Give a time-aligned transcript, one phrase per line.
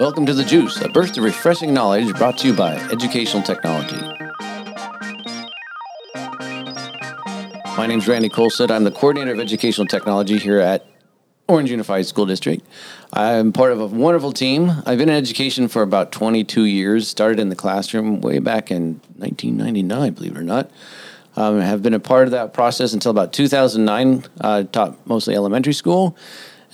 [0.00, 3.94] Welcome to The Juice, a burst of refreshing knowledge brought to you by Educational Technology.
[7.76, 8.72] My name is Randy Colstead.
[8.72, 10.84] I'm the coordinator of Educational Technology here at
[11.46, 12.66] Orange Unified School District.
[13.12, 14.72] I'm part of a wonderful team.
[14.84, 19.00] I've been in education for about 22 years, started in the classroom way back in
[19.18, 20.72] 1999, believe it or not.
[21.36, 24.24] Um, have been a part of that process until about 2009.
[24.40, 26.16] I taught mostly elementary school.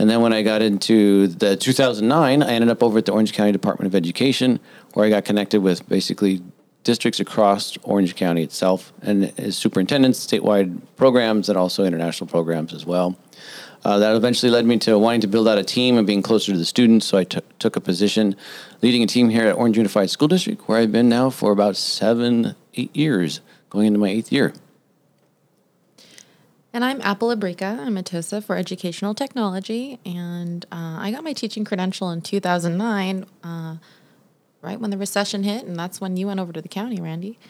[0.01, 3.35] And then when I got into the 2009, I ended up over at the Orange
[3.35, 4.59] County Department of Education,
[4.95, 6.41] where I got connected with basically
[6.85, 12.87] districts across Orange County itself, and as superintendents, statewide programs, and also international programs as
[12.87, 13.19] well.
[13.85, 16.51] Uh, that eventually led me to wanting to build out a team and being closer
[16.51, 17.05] to the students.
[17.05, 18.37] So I t- took a position
[18.81, 21.77] leading a team here at Orange Unified School District, where I've been now for about
[21.77, 24.55] seven, eight years, going into my eighth year.
[26.73, 27.81] And I'm Apple Abrika.
[27.81, 33.27] I'm a TOSA for Educational Technology, and uh, I got my teaching credential in 2009,
[33.43, 33.77] uh,
[34.63, 37.41] right when the recession hit, and that's when you went over to the county, Randy.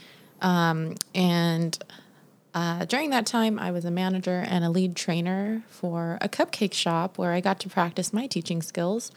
[0.41, 1.79] Um, and
[2.55, 6.73] uh, during that time, I was a manager and a lead trainer for a cupcake
[6.73, 9.13] shop where I got to practice my teaching skills.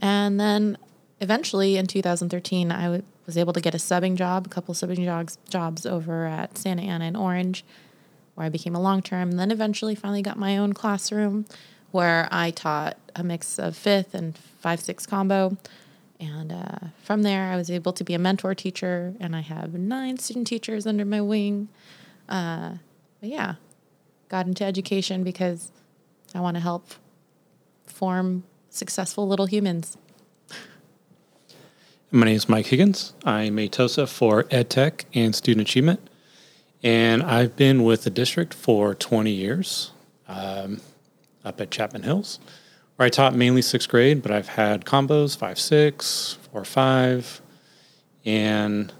[0.00, 0.76] And then
[1.20, 5.04] eventually in 2013, I w- was able to get a subbing job, a couple subbing
[5.04, 7.64] jobs, jobs over at Santa Ana and Orange
[8.38, 11.44] where I became a long term, then eventually finally got my own classroom
[11.90, 15.56] where I taught a mix of fifth and five six combo.
[16.20, 19.74] And uh, from there, I was able to be a mentor teacher, and I have
[19.74, 21.68] nine student teachers under my wing.
[22.28, 22.74] Uh,
[23.20, 23.56] but yeah,
[24.28, 25.72] got into education because
[26.32, 26.86] I want to help
[27.86, 29.96] form successful little humans.
[32.12, 33.14] My name is Mike Higgins.
[33.24, 36.08] I'm a TOSA for EdTech and Student Achievement.
[36.82, 39.90] And I've been with the district for 20 years
[40.28, 40.80] um,
[41.44, 42.38] up at Chapman Hills,
[42.96, 47.40] where I taught mainly sixth grade, but I've had combos five, six, four, five.
[48.24, 48.92] And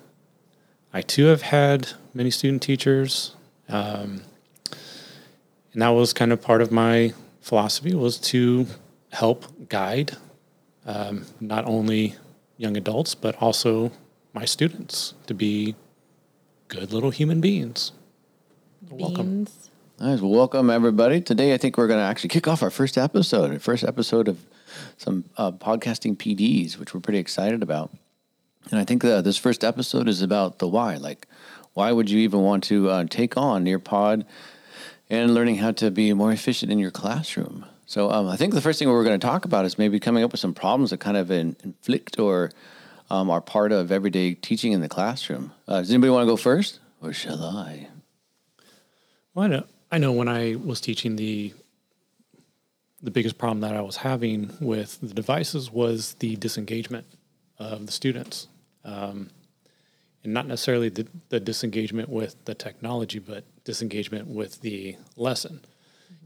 [0.93, 3.37] I too have had many student teachers.
[3.69, 4.23] Um,
[5.73, 8.67] and that was kind of part of my philosophy was to
[9.11, 10.17] help guide
[10.85, 12.17] um, not only
[12.57, 13.93] young adults, but also
[14.33, 15.77] my students to be
[16.69, 17.93] good little human beings.
[18.91, 19.45] Welcome.
[19.45, 19.71] Beans.
[19.99, 20.21] Nice.
[20.21, 21.21] Well, welcome everybody.
[21.21, 24.29] Today, I think we're going to actually kick off our first episode, our first episode
[24.29, 24.45] of
[24.99, 27.91] some uh, podcasting PDs, which we're pretty excited about.
[28.71, 30.97] And I think uh, this first episode is about the why.
[30.97, 31.27] Like,
[31.73, 34.27] why would you even want to uh, take on Nearpod
[35.09, 37.65] and learning how to be more efficient in your classroom?
[37.87, 40.23] So, um, I think the first thing we're going to talk about is maybe coming
[40.23, 42.51] up with some problems that kind of inflict or
[43.11, 45.53] um, are part of everyday teaching in the classroom.
[45.67, 47.89] Uh, does anybody want to go first, or shall I?
[49.35, 51.55] Well, I know, I know when I was teaching the
[53.01, 57.07] the biggest problem that I was having with the devices was the disengagement
[57.59, 58.49] of the students,
[58.85, 59.31] um,
[60.25, 65.61] and not necessarily the, the disengagement with the technology, but disengagement with the lesson.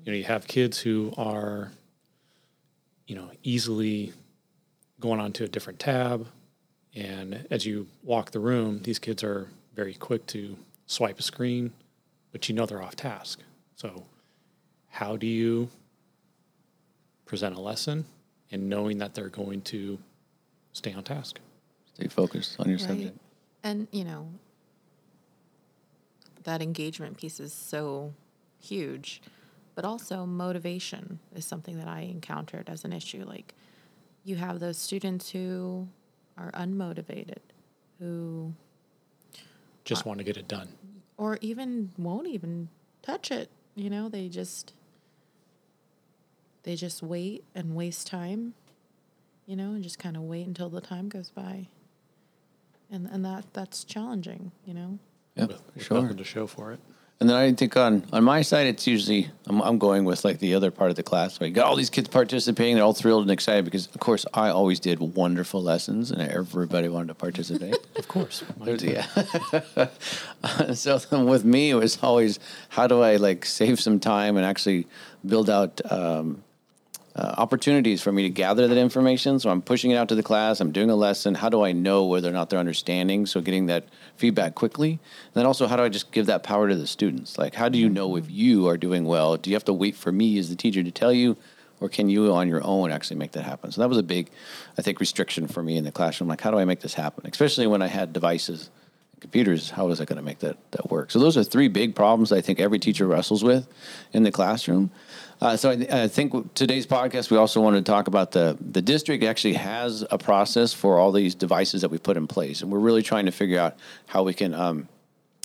[0.04, 1.72] You know, you have kids who are,
[3.06, 4.14] you know, easily
[4.98, 6.26] going onto a different tab,
[6.94, 11.72] and as you walk the room, these kids are very quick to swipe a screen,
[12.32, 13.40] but you know they're off task.
[13.76, 14.04] So,
[14.90, 15.70] how do you
[17.24, 18.04] present a lesson
[18.50, 19.98] and knowing that they're going to
[20.74, 21.38] stay on task?
[21.94, 22.88] Stay focused on your Right.
[22.88, 23.18] subject.
[23.62, 24.28] And, you know,
[26.44, 28.12] that engagement piece is so
[28.60, 29.22] huge,
[29.74, 33.24] but also motivation is something that I encountered as an issue.
[33.24, 33.54] Like,
[34.24, 35.88] you have those students who
[36.38, 37.38] are unmotivated,
[37.98, 38.52] who,
[39.84, 40.68] Just want to get it done.
[41.16, 42.68] or even won't even
[43.02, 43.48] touch it.
[43.74, 44.72] You know, they just,
[46.64, 48.54] they just wait and waste time,
[49.46, 51.68] you know, and just kind of wait until the time goes by.
[52.90, 54.98] And, and that that's challenging, you know.
[55.34, 56.02] yeah, with, with sure.
[56.02, 56.80] nothing to show for it.
[57.22, 60.40] And then I think on on my side, it's usually I'm, I'm going with like
[60.40, 61.38] the other part of the class.
[61.38, 64.26] Where you got all these kids participating, they're all thrilled and excited because, of course,
[64.34, 67.76] I always did wonderful lessons, and everybody wanted to participate.
[67.94, 68.42] Of course.
[68.66, 69.06] yeah.
[70.74, 72.40] so with me, it was always
[72.70, 74.88] how do I like save some time and actually
[75.24, 76.42] build out um,
[77.14, 79.38] uh, opportunities for me to gather that information.
[79.38, 80.60] So I'm pushing it out to the class.
[80.60, 81.34] I'm doing a lesson.
[81.34, 83.26] How do I know whether or not they're understanding?
[83.26, 83.84] So getting that
[84.16, 84.92] feedback quickly.
[84.92, 87.36] And then also, how do I just give that power to the students?
[87.36, 89.36] Like, how do you know if you are doing well?
[89.36, 91.36] Do you have to wait for me as the teacher to tell you?
[91.80, 93.72] Or can you on your own actually make that happen?
[93.72, 94.30] So that was a big,
[94.78, 96.28] I think, restriction for me in the classroom.
[96.28, 97.26] Like, how do I make this happen?
[97.26, 98.70] Especially when I had devices
[99.22, 101.10] computers, how is that going to make that, that work?
[101.10, 103.66] So those are three big problems I think every teacher wrestles with
[104.12, 104.90] in the classroom.
[105.40, 108.82] Uh, so I, I, think today's podcast, we also wanted to talk about the the
[108.82, 112.70] district actually has a process for all these devices that we put in place, and
[112.70, 113.76] we're really trying to figure out
[114.06, 114.88] how we can um,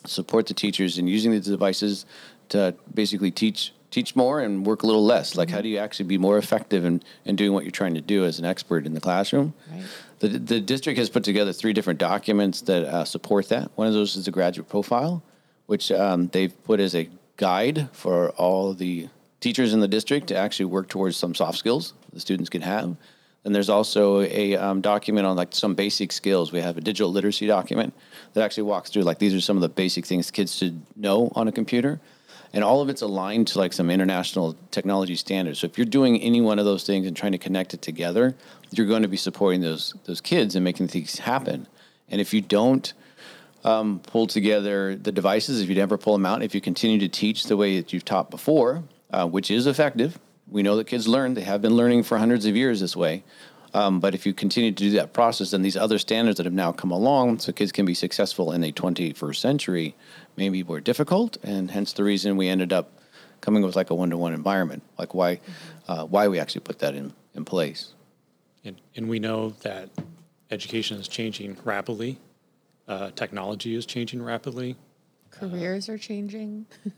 [0.06, 2.06] support the teachers in using these devices
[2.50, 5.35] to basically teach teach more and work a little less.
[5.35, 8.01] Like, how do you actually be more effective in, in doing what you're trying to
[8.01, 9.53] do as an expert in the classroom?
[9.71, 9.83] Right.
[10.19, 13.71] The, the district has put together three different documents that uh, support that.
[13.75, 15.21] One of those is the graduate profile,
[15.67, 19.09] which um, they've put as a guide for all the
[19.39, 22.95] teachers in the district to actually work towards some soft skills the students can have.
[23.45, 26.51] And there's also a um, document on like some basic skills.
[26.51, 27.93] We have a digital literacy document
[28.33, 31.31] that actually walks through like these are some of the basic things kids should know
[31.35, 32.01] on a computer.
[32.53, 35.59] And all of it's aligned to like some international technology standards.
[35.59, 38.35] So if you're doing any one of those things and trying to connect it together,
[38.71, 41.67] you're going to be supporting those those kids and making things happen.
[42.09, 42.94] And if you don't
[43.63, 47.09] um, pull together the devices, if you never pull them out, if you continue to
[47.09, 50.17] teach the way that you've taught before, uh, which is effective.
[50.49, 53.23] We know that kids learn; they have been learning for hundreds of years this way.
[53.77, 56.53] Um, but if you continue to do that process, then these other standards that have
[56.53, 59.95] now come along, so kids can be successful in the 21st century,
[60.35, 62.91] may be more difficult, and hence the reason we ended up
[63.39, 64.81] coming with like a one-to-one environment.
[64.97, 65.91] Like why, mm-hmm.
[65.91, 67.94] uh, why we actually put that in in place.
[68.65, 69.89] And, and we know that
[70.50, 72.18] education is changing rapidly.
[72.88, 74.75] Uh, technology is changing rapidly.
[75.30, 76.65] Careers uh, are changing.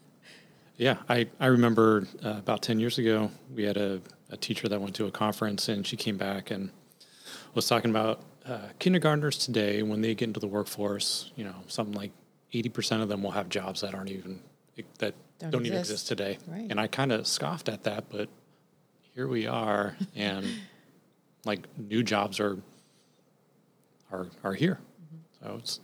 [0.79, 3.99] Yeah, I, I remember uh, about 10 years ago, we had a,
[4.29, 6.71] a teacher that went to a conference and she came back and
[7.53, 11.93] was talking about uh, kindergartners today, when they get into the workforce, you know, something
[11.93, 12.11] like
[12.53, 14.39] 80% of them will have jobs that aren't even,
[14.97, 16.37] that don't, don't even exist today.
[16.47, 16.65] Right.
[16.69, 18.29] And I kind of scoffed at that, but
[19.13, 20.47] here we are and
[21.45, 22.57] like new jobs are,
[24.11, 24.79] are, are here.
[25.03, 25.45] Mm-hmm.
[25.45, 25.79] So it's,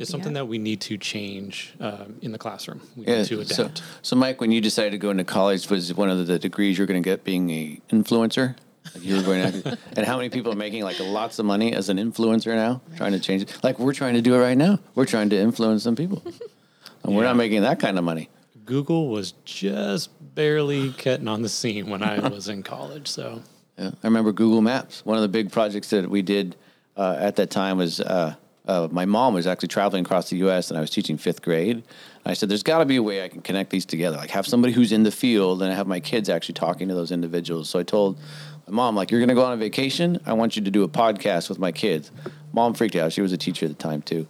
[0.00, 2.80] it's something that we need to change um, in the classroom.
[2.96, 3.78] We yeah, need to adapt.
[3.78, 6.78] So, so, Mike, when you decided to go into college, was one of the degrees
[6.78, 8.56] you're going to get being a influencer?
[8.94, 11.74] Like you were going to, and how many people are making like lots of money
[11.74, 13.58] as an influencer now, trying to change it?
[13.62, 14.78] Like we're trying to do it right now.
[14.94, 16.34] We're trying to influence some people, and
[17.04, 17.16] yeah.
[17.16, 18.30] we're not making that kind of money.
[18.64, 23.06] Google was just barely getting on the scene when I was in college.
[23.06, 23.42] So,
[23.76, 25.04] yeah, I remember Google Maps.
[25.04, 26.56] One of the big projects that we did
[26.96, 28.00] uh, at that time was.
[28.00, 28.36] Uh,
[28.70, 30.70] uh, my mom was actually traveling across the U.S.
[30.70, 31.82] and I was teaching fifth grade.
[32.24, 34.16] I said, "There's got to be a way I can connect these together.
[34.16, 36.94] Like have somebody who's in the field and I have my kids actually talking to
[36.94, 38.16] those individuals." So I told
[38.68, 40.20] my mom, "Like you're going to go on a vacation.
[40.24, 42.12] I want you to do a podcast with my kids."
[42.52, 43.12] Mom freaked out.
[43.12, 44.28] She was a teacher at the time too.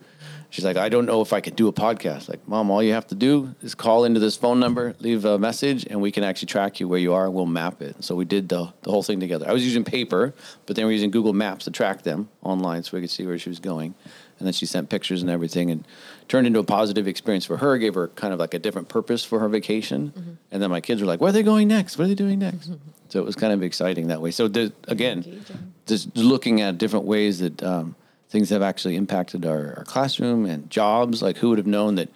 [0.51, 2.29] She's like, I don't know if I could do a podcast.
[2.29, 5.39] Like, mom, all you have to do is call into this phone number, leave a
[5.39, 8.03] message, and we can actually track you where you are and we'll map it.
[8.03, 9.49] So we did the, the whole thing together.
[9.49, 10.35] I was using paper,
[10.67, 13.25] but then we are using Google Maps to track them online so we could see
[13.25, 13.95] where she was going.
[14.41, 15.87] And then she sent pictures and everything and
[16.29, 19.23] turned into a positive experience for her, gave her kind of like a different purpose
[19.23, 20.13] for her vacation.
[20.17, 20.31] Mm-hmm.
[20.51, 21.99] And then my kids were like, where are they going next?
[21.99, 22.71] What are they doing next?
[22.71, 22.91] Mm-hmm.
[23.11, 24.31] So it was kind of exciting that way.
[24.31, 24.47] So
[24.89, 25.45] again,
[25.87, 27.95] just looking at different ways that um,
[28.31, 31.23] things have actually impacted our, our classroom and jobs.
[31.23, 32.09] Like, who would have known that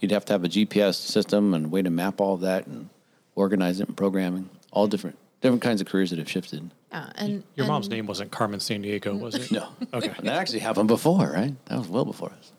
[0.00, 2.88] you'd have to have a GPS system and way to map all of that and
[3.34, 4.48] organize it and programming?
[4.70, 6.70] All different different kinds of careers that have shifted.
[6.96, 9.52] Yeah, and your and mom's name wasn't Carmen Sandiego, was it?
[9.52, 9.68] no.
[9.92, 10.08] Okay.
[10.22, 11.54] that actually happened before, right?
[11.66, 12.52] That was well before us.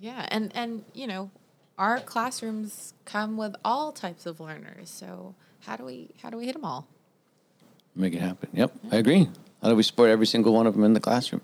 [0.00, 1.30] Yeah, and and you know,
[1.76, 4.90] our classrooms come with all types of learners.
[4.90, 5.34] So
[5.66, 6.86] how do we how do we hit them all?
[7.96, 8.48] Make it happen.
[8.52, 9.28] Yep, I agree.
[9.62, 11.40] How do we support every single one of them in the classroom?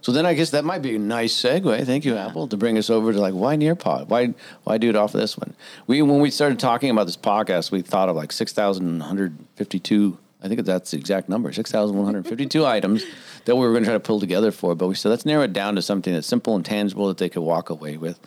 [0.00, 1.84] So then I guess that might be a nice segue.
[1.84, 2.26] Thank you, yeah.
[2.26, 4.08] Apple, to bring us over to like why Nearpod?
[4.08, 5.54] Why why do it off of this one?
[5.86, 9.00] We when we started talking about this podcast, we thought of like six thousand one
[9.00, 10.18] hundred fifty two.
[10.42, 13.04] I think that's the exact number, six thousand one hundred fifty two items
[13.44, 14.74] that we were going to try to pull together for.
[14.74, 17.28] But we said let's narrow it down to something that's simple and tangible that they
[17.28, 18.18] could walk away with.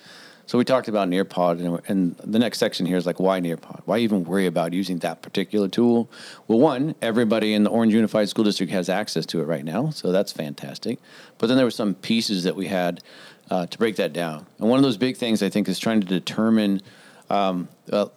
[0.47, 3.83] So we talked about Nearpod, and, and the next section here is like, why Nearpod?
[3.85, 6.09] Why even worry about using that particular tool?
[6.47, 9.91] Well, one, everybody in the Orange Unified School District has access to it right now,
[9.91, 10.99] so that's fantastic.
[11.37, 13.01] But then there were some pieces that we had
[13.49, 14.45] uh, to break that down.
[14.59, 16.81] And one of those big things I think is trying to determine
[17.29, 18.07] um, uh,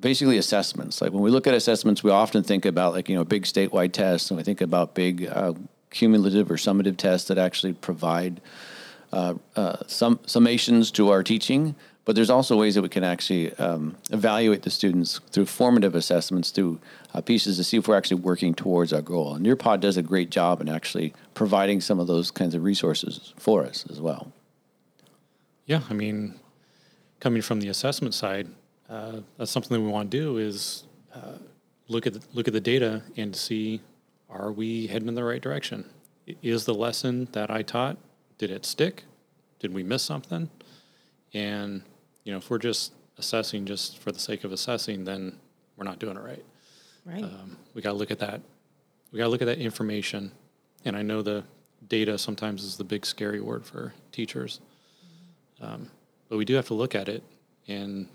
[0.00, 1.00] basically assessments.
[1.00, 3.92] Like when we look at assessments, we often think about like you know big statewide
[3.92, 5.54] tests, and we think about big uh,
[5.90, 8.40] cumulative or summative tests that actually provide
[9.12, 11.74] uh, uh, some summations to our teaching,
[12.04, 16.50] but there's also ways that we can actually um, evaluate the students through formative assessments,
[16.50, 16.80] through
[17.14, 19.34] uh, pieces to see if we're actually working towards our goal.
[19.34, 23.32] And Nearpod does a great job in actually providing some of those kinds of resources
[23.38, 24.32] for us as well.
[25.64, 26.34] Yeah, I mean,
[27.20, 28.48] coming from the assessment side,
[28.88, 31.38] uh, that's something that we want to do is uh,
[31.88, 33.80] look at the, look at the data and see
[34.28, 35.88] are we heading in the right direction?
[36.42, 37.98] Is the lesson that I taught
[38.38, 39.04] did it stick?
[39.64, 40.50] did we miss something?
[41.32, 41.80] And
[42.24, 45.38] you know, if we're just assessing just for the sake of assessing, then
[45.78, 46.44] we're not doing it right.
[47.06, 47.24] Right.
[47.24, 48.42] Um, we got to look at that.
[49.10, 50.32] We got to look at that information.
[50.84, 51.44] And I know the
[51.88, 54.60] data sometimes is the big scary word for teachers.
[55.62, 55.90] Um,
[56.28, 57.22] but we do have to look at it
[57.66, 58.06] and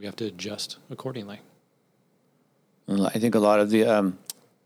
[0.00, 1.40] we have to adjust accordingly.
[2.86, 4.18] Well, I think a lot of the um,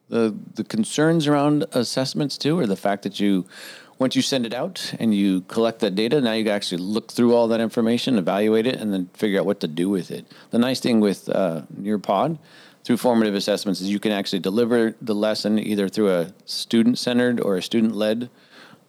[0.08, 3.44] the the concerns around assessments too are the fact that you
[3.98, 7.12] once you send it out and you collect that data, now you can actually look
[7.12, 10.26] through all that information, evaluate it, and then figure out what to do with it.
[10.50, 12.38] The nice thing with uh, Nearpod
[12.82, 17.40] through formative assessments is you can actually deliver the lesson either through a student centered
[17.40, 18.30] or a student led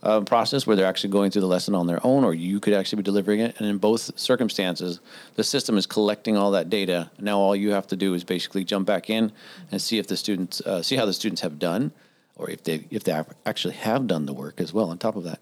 [0.06, 2.74] uh, process where they're actually going through the lesson on their own, or you could
[2.74, 3.56] actually be delivering it.
[3.58, 5.00] And in both circumstances,
[5.36, 7.10] the system is collecting all that data.
[7.20, 9.32] Now all you have to do is basically jump back in
[9.72, 11.92] and see if the students uh, see how the students have done,
[12.36, 14.90] or if they if they actually have done the work as well.
[14.92, 15.40] On top of that,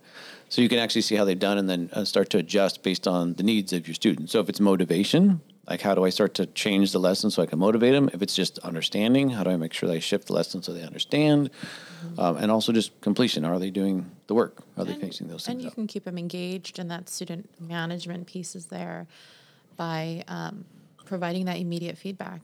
[0.48, 3.08] so you can actually see how they've done, and then uh, start to adjust based
[3.08, 4.32] on the needs of your students.
[4.32, 7.48] So if it's motivation, like how do I start to change the lesson so I
[7.48, 8.10] can motivate them?
[8.14, 10.84] If it's just understanding, how do I make sure I shift the lesson so they
[10.84, 11.50] understand?
[12.18, 13.46] Um, and also just completion.
[13.46, 14.64] Are they doing the work?
[14.78, 15.76] Are they and, facing those and you up?
[15.76, 19.08] can keep them engaged and that student management piece is there
[19.76, 20.66] by um,
[21.06, 22.42] providing that immediate feedback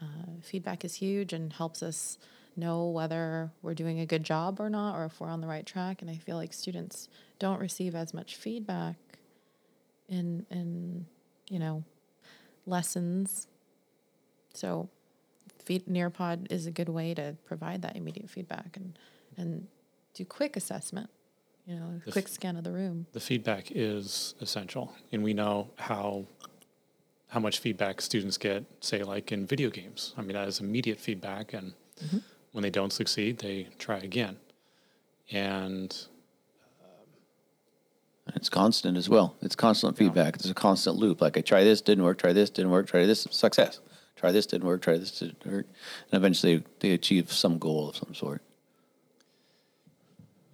[0.00, 2.18] uh, feedback is huge and helps us
[2.56, 5.66] know whether we're doing a good job or not or if we're on the right
[5.66, 8.96] track and i feel like students don't receive as much feedback
[10.08, 11.06] in in
[11.48, 11.82] you know
[12.66, 13.46] lessons
[14.52, 14.88] so
[15.64, 18.98] feed, nearpod is a good way to provide that immediate feedback and
[19.36, 19.66] and
[20.14, 21.10] do quick assessment
[21.66, 25.34] you know The quick f- scan of the room The feedback is essential, and we
[25.34, 26.26] know how
[27.34, 30.14] how much feedback students get, say, like in video games.
[30.16, 32.18] I mean, that is immediate feedback, and mm-hmm.
[32.52, 34.36] when they don't succeed, they try again.
[35.32, 35.92] And
[36.80, 39.34] uh, It's constant as well.
[39.42, 40.36] It's constant feedback.
[40.36, 41.20] It's a constant loop.
[41.20, 42.18] Like I try this, didn't work.
[42.18, 42.86] Try this, didn't work.
[42.86, 43.80] Try this, success.
[44.14, 44.82] Try this, didn't work.
[44.82, 45.66] Try this, didn't work.
[46.12, 48.42] And eventually they achieve some goal of some sort.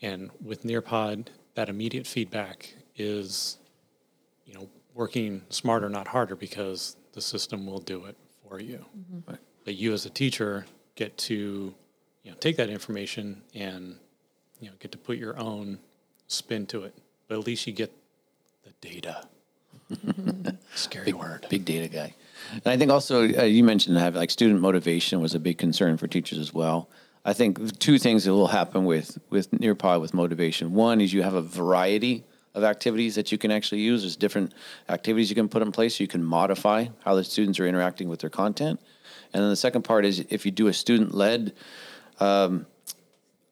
[0.02, 3.58] And with Nearpod, that immediate feedback is,
[4.46, 8.16] you know, working smarter, not harder, because the system will do it
[8.48, 8.84] for you.
[9.26, 9.38] Right.
[9.64, 11.74] But you, as a teacher, get to,
[12.22, 13.96] you know, take that information and,
[14.60, 15.78] you know, get to put your own
[16.26, 16.94] spin to it.
[17.28, 17.92] But at least you get
[18.64, 19.26] the data.
[20.74, 21.46] Scary Big word.
[21.50, 22.14] Big data guy.
[22.52, 25.96] And I think also uh, you mentioned have like student motivation was a big concern
[25.96, 26.88] for teachers as well.
[27.24, 30.72] I think two things that will happen with with Nearpod with motivation.
[30.72, 32.24] One is you have a variety
[32.54, 34.02] of activities that you can actually use.
[34.02, 34.54] There's different
[34.88, 35.98] activities you can put in place.
[35.98, 38.80] So you can modify how the students are interacting with their content.
[39.32, 41.52] And then the second part is if you do a student led
[42.18, 42.66] um,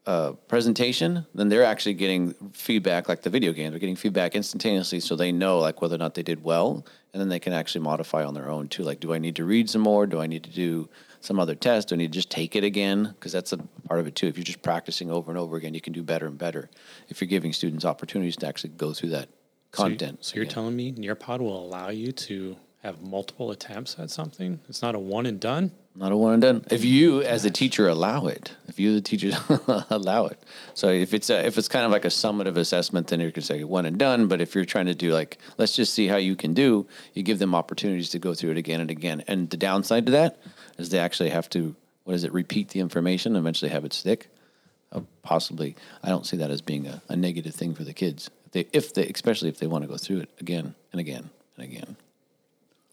[0.08, 3.70] uh, presentation, then they're actually getting feedback like the video game.
[3.70, 6.86] They're getting feedback instantaneously so they know like whether or not they did well.
[7.12, 8.84] And then they can actually modify on their own too.
[8.84, 10.06] Like, do I need to read some more?
[10.06, 10.88] Do I need to do
[11.20, 11.88] some other test?
[11.88, 13.04] Do I need to just take it again?
[13.04, 14.28] Because that's a part of it too.
[14.28, 16.70] If you're just practicing over and over again, you can do better and better.
[17.10, 19.28] If you're giving students opportunities to actually go through that
[19.74, 20.18] So you- content.
[20.24, 24.60] So, telling me Nearpod will allow you to have multiple attempts at something?
[24.68, 25.72] It's not a one and done?
[25.96, 26.64] Not a one and done.
[26.70, 29.32] If you, as a teacher, allow it, if you, the teacher,
[29.90, 30.38] allow it.
[30.74, 33.42] So if it's a, if it's kind of like a summative assessment, then you can
[33.42, 34.28] say one and done.
[34.28, 37.24] But if you're trying to do like, let's just see how you can do, you
[37.24, 39.24] give them opportunities to go through it again and again.
[39.26, 40.38] And the downside to that
[40.78, 44.28] is they actually have to, what is it, repeat the information, eventually have it stick.
[44.92, 48.30] Uh, possibly, I don't see that as being a, a negative thing for the kids.
[48.46, 51.28] If they, if they, especially if they want to go through it again and again
[51.56, 51.96] and again.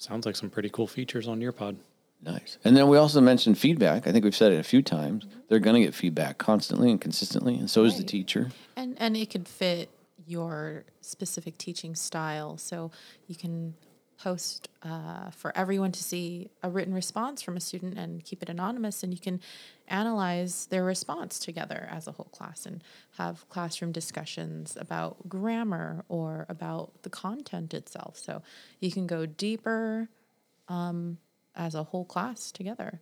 [0.06, 1.78] Sounds like some pretty cool features on Nearpod.
[2.22, 2.60] Nice.
[2.64, 4.06] And then we also mentioned feedback.
[4.06, 5.26] I think we've said it a few times.
[5.50, 8.52] They're going to get feedback constantly and consistently, and so is the teacher.
[8.76, 9.90] and and it could fit
[10.28, 12.92] your specific teaching style so
[13.26, 13.74] you can
[14.18, 18.50] post uh, for everyone to see a written response from a student and keep it
[18.50, 19.40] anonymous and you can
[19.88, 22.84] analyze their response together as a whole class and
[23.18, 28.18] have classroom discussions about grammar or about the content itself.
[28.18, 28.42] So
[28.80, 30.10] you can go deeper
[30.68, 31.18] um,
[31.56, 33.02] as a whole class together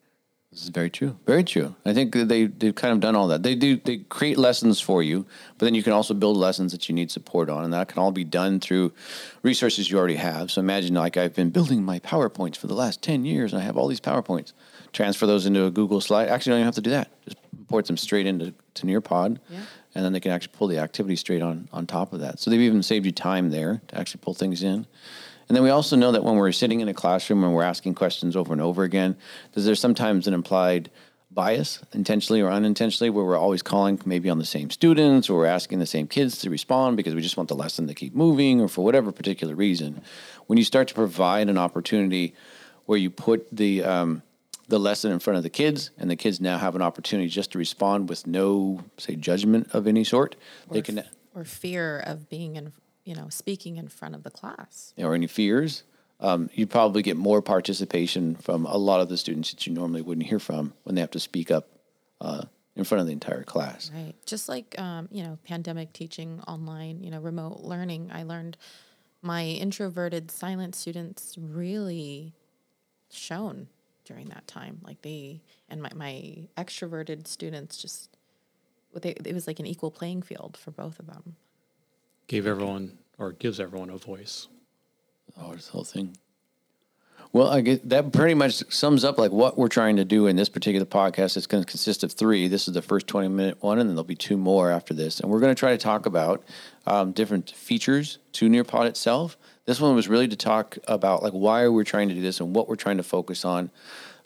[0.53, 1.17] This is very true.
[1.25, 1.74] Very true.
[1.83, 3.41] I think they they've kind of done all that.
[3.41, 5.25] They do they create lessons for you,
[5.57, 7.98] but then you can also build lessons that you need support on, and that can
[7.98, 8.93] all be done through
[9.41, 10.51] resources you already have.
[10.51, 13.65] So imagine like I've been building my PowerPoints for the last ten years, and I
[13.65, 14.53] have all these PowerPoints.
[14.91, 16.29] Transfer those into a Google slide.
[16.29, 17.10] Actually, you don't even have to do that.
[17.25, 19.62] Just import them straight into to Nearpod, Yeah.
[19.95, 22.39] and then they can actually pull the activity straight on on top of that.
[22.39, 24.86] So they've even saved you time there to actually pull things in.
[25.53, 27.93] And then we also know that when we're sitting in a classroom and we're asking
[27.93, 29.15] questions over and over again,
[29.51, 30.89] there's there's sometimes an implied
[31.29, 35.45] bias intentionally or unintentionally where we're always calling maybe on the same students or we're
[35.45, 38.62] asking the same kids to respond because we just want the lesson to keep moving
[38.62, 40.01] or for whatever particular reason.
[40.48, 42.33] When you start to provide an opportunity
[42.88, 44.24] where you put the um,
[44.69, 47.51] the lesson in front of the kids and the kids now have an opportunity just
[47.51, 50.36] to respond with no say judgment of any sort
[50.67, 51.03] or, they can
[51.36, 55.27] or fear of being in you know speaking in front of the class or any
[55.27, 55.83] fears
[56.19, 60.01] um, you probably get more participation from a lot of the students that you normally
[60.01, 61.67] wouldn't hear from when they have to speak up
[62.22, 62.43] uh,
[62.75, 63.91] in front of the entire class.
[63.93, 64.13] Right.
[64.25, 68.57] Just like, um, you know, pandemic teaching online, you know, remote learning, I learned
[69.22, 72.33] my introverted silent students really
[73.12, 73.67] shone
[74.05, 74.79] during that time.
[74.83, 78.15] Like they, and my, my extroverted students just,
[78.93, 81.36] they, it was like an equal playing field for both of them.
[82.27, 84.48] Gave everyone, or gives everyone a voice.
[85.39, 86.18] Oh, this whole thing.
[87.32, 90.36] Well, I get that pretty much sums up like what we're trying to do in
[90.36, 91.36] this particular podcast.
[91.36, 92.48] It's going to consist of three.
[92.48, 95.20] This is the first twenty minute one, and then there'll be two more after this.
[95.20, 96.44] And we're going to try to talk about
[96.86, 99.36] um, different features to Nearpod itself.
[99.65, 102.56] This one was really to talk about like why we're trying to do this and
[102.56, 103.72] what we're trying to focus on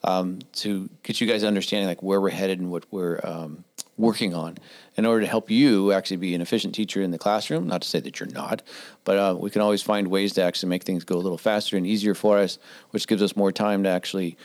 [0.03, 3.63] um, to get you guys understanding like where we're headed and what we're um,
[3.97, 4.57] working on
[4.95, 7.67] in order to help you actually be an efficient teacher in the classroom.
[7.67, 8.61] Not to say that you're not,
[9.03, 11.77] but uh, we can always find ways to actually make things go a little faster
[11.77, 12.59] and easier for us,
[12.91, 14.37] which gives us more time to actually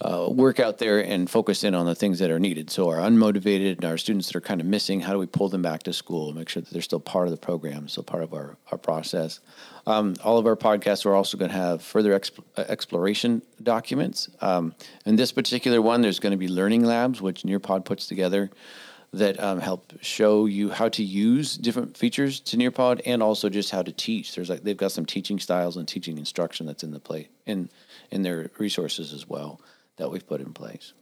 [0.00, 2.70] uh, work out there and focus in on the things that are needed.
[2.70, 5.48] So our unmotivated and our students that are kind of missing, how do we pull
[5.48, 8.02] them back to school, and make sure that they're still part of the program, still
[8.02, 9.40] part of our, our process.
[9.86, 14.28] Um, all of our podcasts are also going to have further exp- uh, exploration documents.
[14.40, 18.50] Um, in this particular one, there's going to be learning labs, which Nearpod puts together
[19.12, 23.70] that um, help show you how to use different features to Nearpod and also just
[23.70, 24.34] how to teach.
[24.34, 27.70] There's like they've got some teaching styles and teaching instruction that's in the play in
[28.10, 29.60] in their resources as well
[29.96, 30.92] that we've put in place.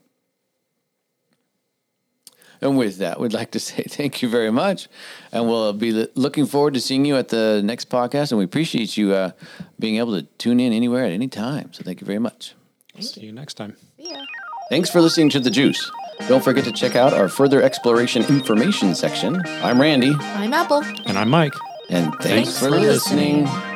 [2.61, 4.87] And with that, we'd like to say thank you very much.
[5.31, 8.31] And we'll be looking forward to seeing you at the next podcast.
[8.31, 9.31] And we appreciate you uh,
[9.79, 11.71] being able to tune in anywhere at any time.
[11.73, 12.55] So thank you very much.
[12.93, 13.27] Thank See you.
[13.27, 13.77] you next time.
[13.97, 14.21] Yeah.
[14.69, 15.89] Thanks for listening to The Juice.
[16.27, 19.41] Don't forget to check out our further exploration information section.
[19.63, 20.13] I'm Randy.
[20.19, 20.83] I'm Apple.
[21.05, 21.53] And I'm Mike.
[21.89, 23.45] And thanks, thanks for, for listening.
[23.45, 23.68] listening.